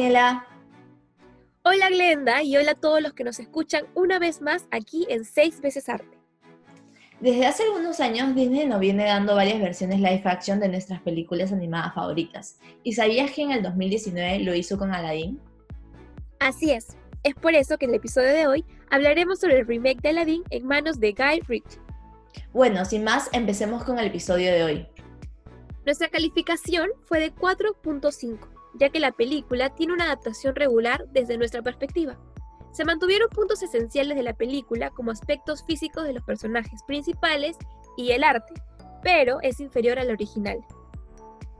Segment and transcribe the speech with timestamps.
[0.00, 0.46] Daniela.
[1.62, 5.26] Hola Glenda y hola a todos los que nos escuchan una vez más aquí en
[5.26, 6.16] Seis veces Arte.
[7.20, 11.52] Desde hace algunos años Disney nos viene dando varias versiones live action de nuestras películas
[11.52, 12.58] animadas favoritas.
[12.82, 15.38] ¿Y sabías que en el 2019 lo hizo con Aladdin?
[16.38, 16.96] Así es.
[17.22, 20.42] Es por eso que en el episodio de hoy hablaremos sobre el remake de Aladdin
[20.48, 21.78] en manos de Guy Ritchie.
[22.54, 24.86] Bueno, sin más, empecemos con el episodio de hoy.
[25.84, 31.62] Nuestra calificación fue de 4.5, ya que la película tiene una adaptación regular desde nuestra
[31.62, 32.18] perspectiva.
[32.72, 37.56] Se mantuvieron puntos esenciales de la película como aspectos físicos de los personajes principales
[37.96, 38.54] y el arte,
[39.02, 40.64] pero es inferior al original.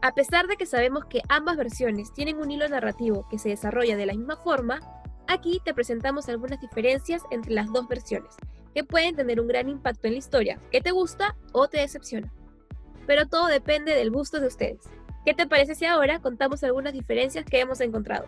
[0.03, 3.97] A pesar de que sabemos que ambas versiones tienen un hilo narrativo que se desarrolla
[3.97, 4.81] de la misma forma,
[5.27, 8.35] aquí te presentamos algunas diferencias entre las dos versiones,
[8.75, 12.33] que pueden tener un gran impacto en la historia, que te gusta o te decepciona.
[13.07, 14.89] Pero todo depende del gusto de ustedes.
[15.24, 18.27] ¿Qué te parece si ahora contamos algunas diferencias que hemos encontrado?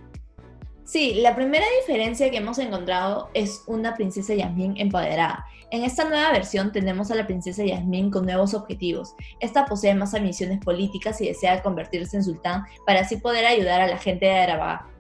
[0.85, 5.46] Sí, la primera diferencia que hemos encontrado es una princesa Yasmín empoderada.
[5.71, 9.15] En esta nueva versión tenemos a la princesa Yasmín con nuevos objetivos.
[9.40, 13.87] Esta posee más ambiciones políticas y desea convertirse en sultán para así poder ayudar a
[13.87, 14.90] la gente de Arabá.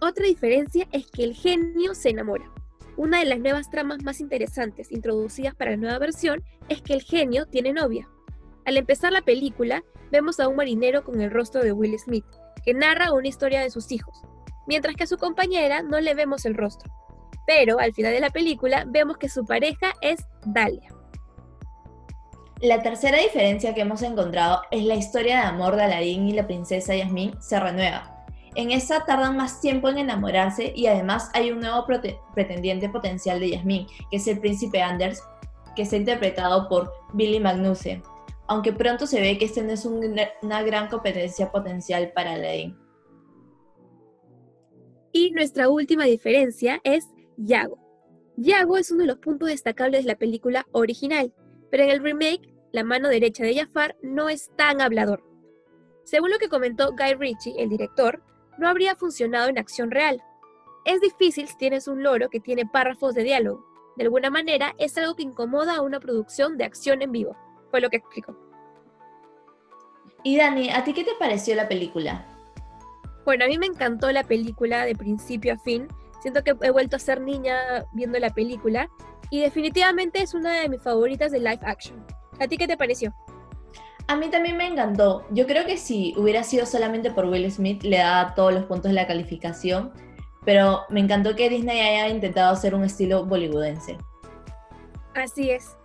[0.00, 2.50] Otra diferencia es que el genio se enamora.
[2.96, 7.02] Una de las nuevas tramas más interesantes introducidas para la nueva versión es que el
[7.02, 8.08] genio tiene novia.
[8.64, 12.24] Al empezar la película, vemos a un marinero con el rostro de Will Smith,
[12.64, 14.22] que narra una historia de sus hijos,
[14.66, 16.92] mientras que a su compañera no le vemos el rostro.
[17.46, 20.88] Pero al final de la película vemos que su pareja es Dalia.
[22.60, 26.46] La tercera diferencia que hemos encontrado es la historia de amor de Aladdin y la
[26.46, 28.24] princesa Yasmín se renueva.
[28.54, 31.84] En esta tardan más tiempo en enamorarse y además hay un nuevo
[32.34, 35.22] pretendiente potencial de Yasmín, que es el príncipe Anders,
[35.74, 38.02] que está interpretado por Billy Magnussen,
[38.46, 42.78] aunque pronto se ve que este no es una gran competencia potencial para Aladdin.
[45.12, 47.06] Y nuestra última diferencia es
[47.36, 47.78] Yago.
[48.36, 51.32] Yago es uno de los puntos destacables de la película original,
[51.70, 55.22] pero en el remake, la mano derecha de Jafar no es tan hablador.
[56.02, 58.22] Según lo que comentó Guy Ritchie, el director,
[58.58, 60.20] no habría funcionado en acción real.
[60.84, 63.64] Es difícil si tienes un loro que tiene párrafos de diálogo.
[63.96, 67.36] De alguna manera, es algo que incomoda a una producción de acción en vivo.
[67.74, 68.36] Fue lo que explicó.
[70.22, 72.24] Y Dani, ¿a ti qué te pareció la película?
[73.24, 75.88] Bueno, a mí me encantó la película de principio a fin.
[76.22, 78.88] Siento que he vuelto a ser niña viendo la película
[79.28, 82.00] y definitivamente es una de mis favoritas de live action.
[82.38, 83.12] ¿A ti qué te pareció?
[84.06, 85.26] A mí también me encantó.
[85.30, 88.92] Yo creo que si hubiera sido solamente por Will Smith le daba todos los puntos
[88.92, 89.92] de la calificación,
[90.44, 93.98] pero me encantó que Disney haya intentado hacer un estilo bollywoodense.
[95.16, 95.76] Así es.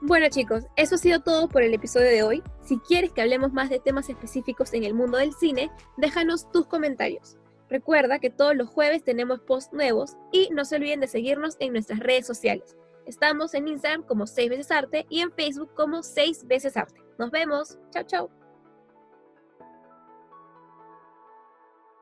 [0.00, 2.42] Bueno chicos, eso ha sido todo por el episodio de hoy.
[2.62, 6.66] Si quieres que hablemos más de temas específicos en el mundo del cine, déjanos tus
[6.66, 7.38] comentarios.
[7.70, 11.72] Recuerda que todos los jueves tenemos posts nuevos y no se olviden de seguirnos en
[11.72, 12.76] nuestras redes sociales.
[13.06, 17.00] Estamos en Instagram como 6 veces arte y en Facebook como 6 veces arte.
[17.18, 17.78] Nos vemos.
[17.90, 18.43] Chao, chao.